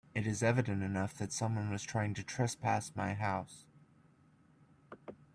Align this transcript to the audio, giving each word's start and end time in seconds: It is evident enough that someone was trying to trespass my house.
It 0.15 0.25
is 0.25 0.41
evident 0.41 0.81
enough 0.81 1.13
that 1.19 1.31
someone 1.31 1.69
was 1.69 1.83
trying 1.83 2.15
to 2.15 2.23
trespass 2.23 2.91
my 2.95 3.13
house. 3.13 3.67